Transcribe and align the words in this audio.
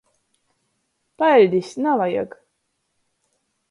Paļdis, 1.25 1.71
navajag! 1.89 2.37